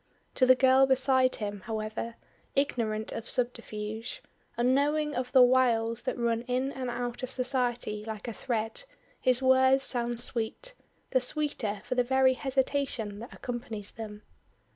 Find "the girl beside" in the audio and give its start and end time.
0.47-1.35